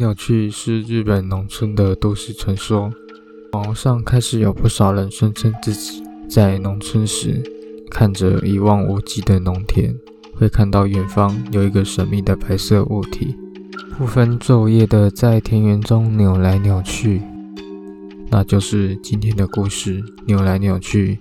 [0.00, 2.90] 扭去是日本农村的都市传说。
[3.52, 7.42] 网上开始有不少人声称自己在农村时，
[7.90, 9.94] 看着一望无际的农田，
[10.34, 13.36] 会看到远方有一个神秘的白色物体，
[13.98, 17.20] 不分昼夜的在田园中扭来扭去。
[18.30, 21.18] 那就是今天的故事，扭来扭去。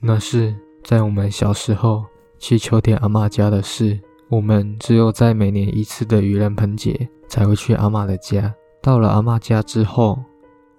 [0.00, 0.54] 那是
[0.84, 2.04] 在我们小时候
[2.38, 4.00] 去秋田阿妈家的事。
[4.28, 8.52] 我们只有在每年一次的愚人盆节才会去阿妈的家。
[8.82, 10.18] 到了阿妈家之后，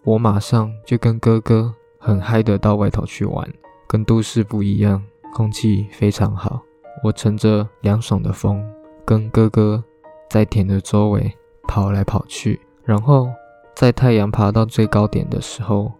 [0.03, 3.47] 我马上就跟哥哥很嗨的到外头去玩。
[3.87, 5.01] 跟都市不一样，
[5.33, 6.61] 空气非常好。
[7.03, 8.61] 我乘着凉爽的风，
[9.05, 9.81] 跟哥哥
[10.29, 11.33] 在田的周围
[11.69, 12.59] 跑来跑去。
[12.83, 13.29] 然后
[13.75, 15.93] 在太阳爬到最高点的时候，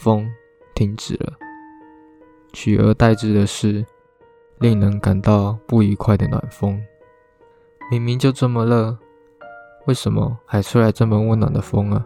[0.00, 0.28] 风
[0.74, 1.32] 停止了。
[2.52, 3.84] 取而代之的是
[4.58, 6.80] 令人感到不愉快的暖风。
[7.90, 8.96] 明明就这么热，
[9.86, 12.04] 为什么还吹来这么温暖的风啊？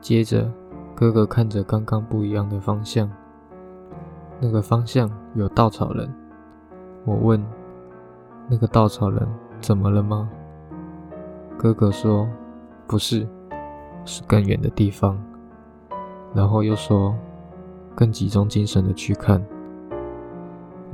[0.00, 0.50] 接着，
[0.94, 3.10] 哥哥看着刚刚不一样的方向，
[4.40, 6.12] 那个方向有稻草人。
[7.04, 7.44] 我问
[8.48, 9.28] ：“那个稻草人
[9.60, 10.28] 怎么了吗？”
[11.58, 12.28] 哥哥说
[12.88, 13.26] ：“不是，
[14.04, 15.22] 是更远的地方。”
[16.34, 17.14] 然后又说。
[17.96, 19.40] 更集中精神的去看，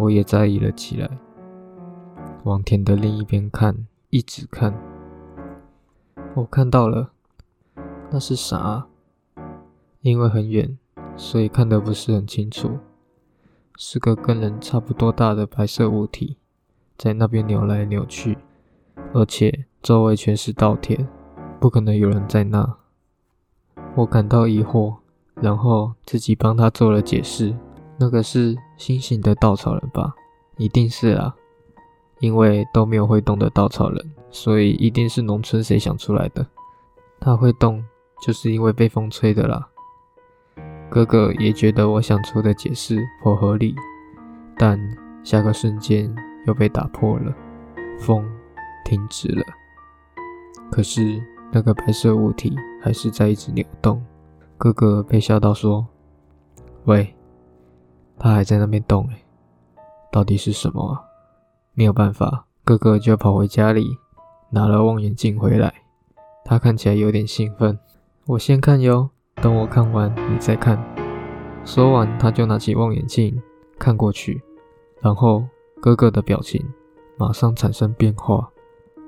[0.01, 1.11] 我也在意了起来。
[2.45, 4.75] 往田的另一边看，一直看。
[6.35, 7.11] 我看到了，
[8.11, 8.87] 那是啥？
[10.01, 10.79] 因为很远，
[11.17, 12.79] 所以看得不是很清楚。
[13.77, 16.39] 是个跟人差不多大的白色物体，
[16.97, 18.39] 在那边扭来扭去，
[19.13, 21.07] 而且周围全是稻田，
[21.61, 22.77] 不可能有人在那。
[23.97, 24.97] 我感到疑惑。
[25.37, 27.57] 然后自己帮他做了解释，
[28.01, 30.15] 那个是新型的稻草人吧？
[30.57, 31.37] 一定是啊，
[32.21, 36.47] 因为都没有会动的稻草人，所以一定是农村谁想出来的。
[37.21, 37.85] 他会动，
[38.23, 39.69] 就是因为被风吹的啦。
[40.89, 43.75] 哥哥也觉得我想出的解释颇合理，
[44.57, 44.81] 但
[45.23, 46.11] 下个瞬间
[46.47, 47.31] 又被打破了，
[47.99, 48.27] 风
[48.87, 49.45] 停止了，
[50.73, 51.23] 可是
[51.53, 54.03] 那个白色物体还是在一直扭动。
[54.57, 55.87] 哥哥被吓到说
[56.85, 57.15] ：“喂，
[58.21, 59.25] 他还在那边动哎，
[60.13, 61.03] 到底是什么啊？”
[61.75, 63.97] 没有办法，哥哥就跑回家里
[64.51, 65.73] 拿了望远镜回来。
[66.45, 67.79] 他看起来有点兴奋。
[68.27, 70.79] 我先看哟，等我看完你再看。
[71.65, 73.41] 说完，他就拿起望远镜
[73.79, 74.43] 看过去，
[75.01, 75.45] 然后
[75.81, 76.63] 哥哥的表情
[77.17, 78.51] 马上产生变化，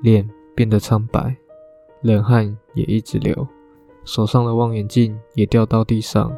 [0.01, 1.37] 脸变得苍白，
[2.01, 3.47] 冷汗也一直流。
[4.05, 6.33] 手上的望远镜也掉到地上，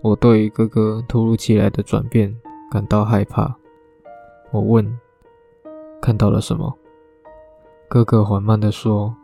[0.00, 2.34] 我对于哥哥突如其来的转变
[2.70, 3.56] 感到害怕。
[4.50, 4.98] 我问
[6.00, 6.72] ：“看到了什么？”
[7.88, 9.14] 哥哥缓慢地说：“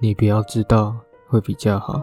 [0.00, 0.96] 你不要知道
[1.28, 2.02] 会比较好。”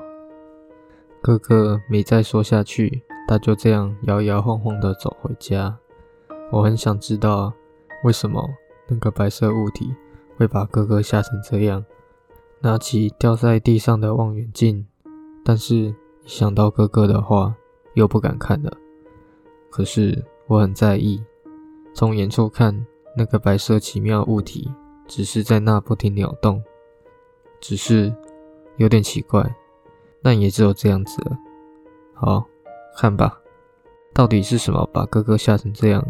[1.22, 5.78] 哥哥没再说下去，他就这样摇摇晃晃地走回家。
[6.52, 7.54] 我很想知道
[8.04, 8.48] 为什么
[8.88, 9.94] 那个白色物体
[10.38, 11.84] 会把哥哥吓成这样。
[12.62, 14.88] 拿起掉在地上的望远镜，
[15.44, 15.94] 但是
[16.26, 17.54] 想到哥哥的话，
[17.94, 18.72] 又不敢看了。
[19.70, 21.24] 可是我很在意，
[21.94, 22.86] 从远处看，
[23.18, 24.72] 那个白色奇妙物体
[25.08, 26.62] 只是在那不停扭动，
[27.60, 28.14] 只是
[28.78, 29.44] 有点奇怪，
[30.22, 31.38] 但也只有这样子了。
[32.14, 32.46] 好
[32.98, 33.40] 看吧，
[34.14, 36.06] 到底是什么把哥哥吓成这样？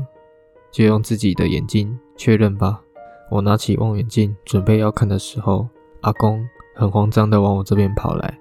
[0.72, 2.82] 就用自己的眼睛确认吧。
[3.30, 5.68] 我拿起望远镜准备要看的时候。
[6.02, 6.46] 阿公
[6.76, 8.38] 很慌张的往我这边跑来，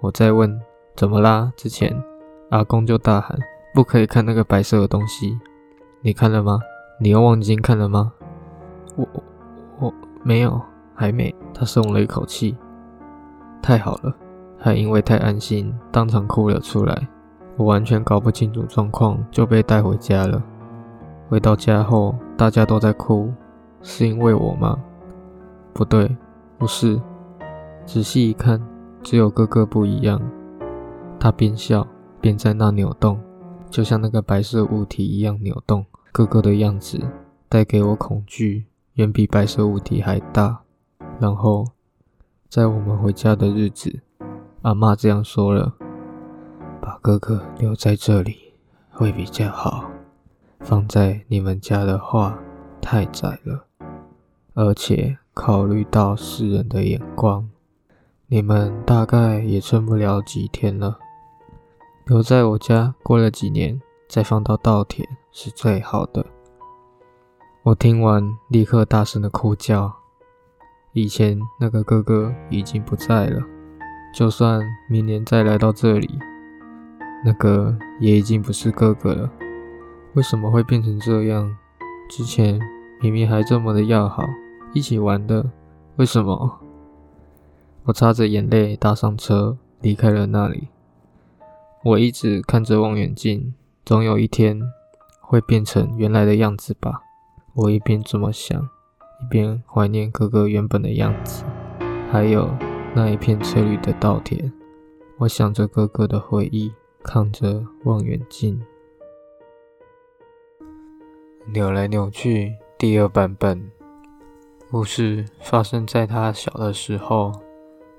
[0.00, 0.58] 我在问
[0.96, 1.52] 怎么啦？
[1.54, 1.94] 之前
[2.50, 3.38] 阿公就大喊
[3.74, 5.38] 不可以看那个白色的东西，
[6.00, 6.58] 你看了吗？
[7.00, 8.12] 你用望远镜看了吗？
[8.96, 9.06] 我
[9.78, 10.60] 我没有，
[10.94, 11.34] 还没。
[11.52, 12.56] 他松了一口气，
[13.60, 14.14] 太好了，
[14.58, 17.08] 还因为太安心，当场哭了出来。
[17.56, 20.42] 我完全搞不清楚状况，就被带回家了。
[21.28, 23.32] 回到家后，大家都在哭，
[23.82, 24.78] 是因为我吗？
[25.74, 26.16] 不对。
[26.56, 27.00] 不是，
[27.84, 28.60] 仔细一看，
[29.02, 30.20] 只有哥哥不一样。
[31.20, 31.86] 他边笑
[32.20, 33.20] 便在那扭动，
[33.70, 35.84] 就像那个白色物体一样扭动。
[36.12, 37.00] 哥哥的样子
[37.48, 40.60] 带给我恐惧，远比白色物体还大。
[41.20, 41.64] 然后，
[42.48, 44.00] 在我们回家的日子，
[44.62, 45.74] 阿妈这样说了
[46.80, 48.36] ：“把哥哥留在这里
[48.90, 49.90] 会比较好，
[50.60, 52.38] 放在你们家的话
[52.80, 53.66] 太窄了，
[54.54, 57.48] 而且。”考虑到世人的眼光，
[58.26, 60.98] 你们大概也撑不了几天了。
[62.08, 63.78] 留在我家过了几年，
[64.08, 66.24] 再放到稻田是最好的。
[67.62, 69.94] 我听完，立刻大声的哭叫。
[70.94, 73.42] 以前那个哥哥已经不在了，
[74.14, 76.18] 就算明年再来到这里，
[77.22, 79.30] 那个也已经不是哥哥了。
[80.14, 81.54] 为什么会变成这样？
[82.08, 82.58] 之前
[83.02, 84.26] 明明还这么的要好，
[84.72, 85.44] 一起玩的，
[85.96, 86.58] 为什么？
[87.84, 90.68] 我擦着眼泪搭上车，离开了那里。
[91.84, 93.54] 我一直看着望远镜，
[93.84, 94.60] 总有一天
[95.20, 97.02] 会变成原来的样子吧。
[97.54, 101.44] 我一边这么想，一边怀念哥哥原本的样子，
[102.10, 102.50] 还有
[102.94, 104.52] 那一片翠绿的稻田。
[105.18, 106.72] 我想着哥哥的回忆，
[107.02, 108.60] 看着望远镜。
[111.52, 113.70] 扭来扭去，第二版本
[114.70, 117.32] 故事发生在他小的时候，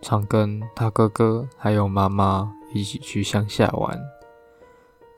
[0.01, 3.99] 常跟他哥哥还有妈妈一起去乡下玩。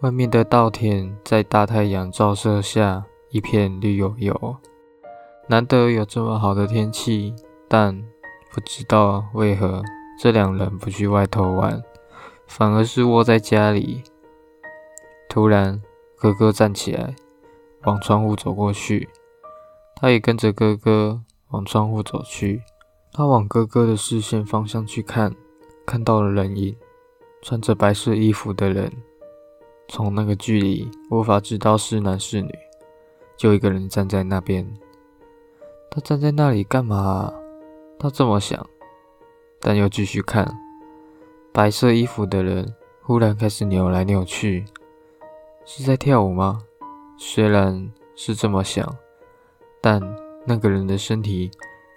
[0.02, 4.58] 外面的稻田在大太阳照射下一片绿油油，
[5.48, 7.36] 难得有这么好的天气，
[7.68, 8.04] 但
[8.52, 9.84] 不知道为何
[10.20, 11.82] 这两人不去外头玩，
[12.48, 14.04] 反而是窝在家里。
[15.30, 15.82] 突然，
[16.18, 17.16] 哥哥站起来。
[17.86, 19.10] 往窗户走过去，
[19.96, 21.20] 他也跟着哥哥
[21.50, 22.62] 往窗户走去。
[23.12, 25.36] 他往哥哥的视线方向去看，
[25.84, 26.76] 看到了人影，
[27.42, 28.92] 穿着白色衣服的人。
[29.88, 32.50] 从那个距离无法知道是男是女，
[33.36, 34.66] 就一个人站在那边。
[35.90, 37.34] 他站在那里干嘛？
[38.00, 38.66] 他这么想，
[39.60, 40.50] 但又继续看。
[41.52, 44.64] 白色衣服的人忽然开始扭来扭去，
[45.66, 46.62] 是在跳舞吗？
[47.18, 48.90] 虽然是这么想，
[49.82, 50.02] 但
[50.46, 51.52] 那个人的身体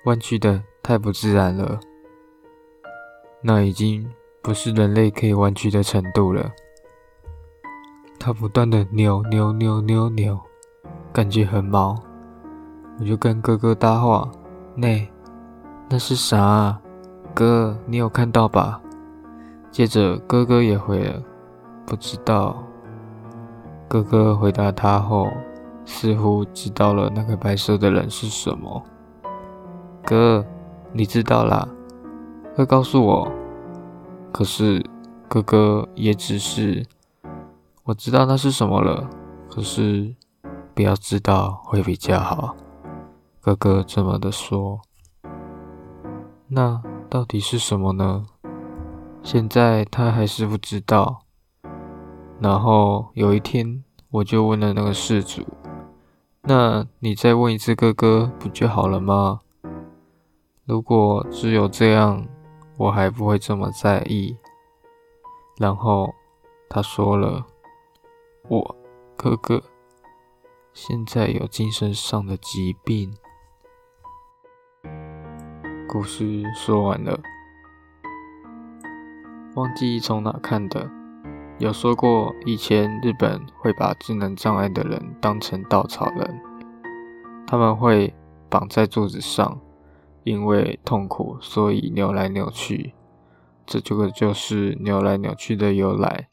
[0.07, 1.79] 弯曲的太不自然了，
[3.41, 4.11] 那已经
[4.45, 6.53] 不是人类可以弯曲的程度了。
[8.21, 10.39] 他不断的扭扭扭扭扭，
[11.15, 11.99] 感觉很毛。
[13.01, 14.31] 我就跟哥哥搭话
[14.77, 15.09] ：“那
[15.89, 16.79] 那是啥？
[17.33, 18.79] 哥，你有看到吧？”
[19.73, 21.23] 接着哥哥也回了
[21.87, 22.63] ：“不知道。”
[23.89, 25.27] 哥哥回答他后，
[25.87, 28.83] 似乎知道了那个白色的人是什么。
[30.05, 30.45] 哥，
[30.93, 31.67] 你知道啦？
[32.55, 33.27] 快告诉我。
[34.35, 34.85] 可是
[35.29, 36.85] 哥哥也只是，
[37.85, 39.09] 我知道那是什么了。
[39.49, 40.13] 可是
[40.75, 42.57] 不要知道会比较好。
[43.41, 44.81] 哥哥这么的说。
[46.49, 48.27] 那到底是什么呢？
[49.23, 51.21] 现在他还是不知道。
[52.41, 53.85] 然后有一天。
[54.11, 55.43] 我就问了那个事主
[56.47, 59.41] ：“那你再问一次哥哥不就好了吗？
[60.65, 62.25] 如果只有这样，
[62.77, 64.37] 我还不会这么在意。”
[65.59, 66.15] 然后
[66.69, 67.47] 他说了
[68.49, 68.77] ：“我
[69.17, 69.63] 哥哥
[70.73, 73.15] 现在有精神上的疾病。”
[75.89, 77.21] 故事说完了，
[79.55, 80.91] 忘记从哪看的。
[81.61, 86.41] 有说过，以前日本会把智能障碍的人当成稻草人，
[87.47, 88.13] 他们会
[88.51, 89.57] 绑在柱子上，
[90.25, 92.95] 因为痛苦，所以扭来扭去。
[93.65, 96.29] 这这个就是扭来扭去的由来。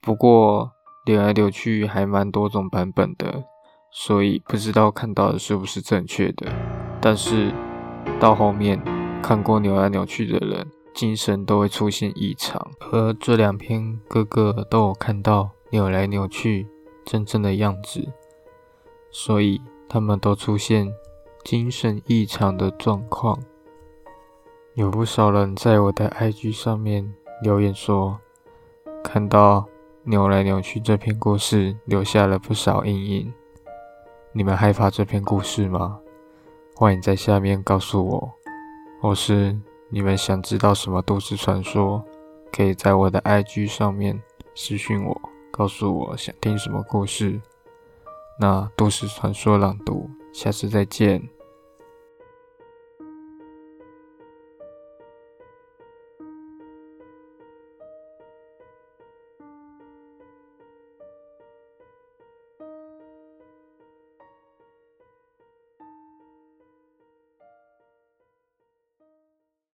[0.00, 0.72] 不过
[1.06, 3.44] 扭来扭去还蛮多种版本的，
[3.90, 6.52] 所以不知道看到的是不是正确的。
[7.00, 7.52] 但是
[8.20, 8.82] 到后面
[9.22, 10.66] 看过扭来扭去的人。
[10.96, 16.66] 精神都会出现异常，而这两篇哥哥都有看到扭来扭去
[17.04, 18.14] 真正的样子，
[19.10, 19.60] 所以
[19.90, 20.90] 他们都出现
[21.46, 23.38] 精神异常的状况。
[24.74, 28.18] 有不少人在我的 IG 上面留言说，
[29.04, 29.64] 看到
[30.02, 33.32] 扭来扭去这篇故事留下了不少阴影。
[34.32, 36.00] 你们害怕这篇故事吗？
[36.74, 38.32] 欢迎在下面告诉我。
[39.00, 39.56] 或是。
[39.88, 42.04] 你们想知道什么都市传说，
[42.50, 44.20] 可以在我的 IG 上面
[44.52, 45.20] 私讯我，
[45.52, 47.40] 告诉我想听什么故事。
[48.40, 51.35] 那都市传说朗读，下次再见。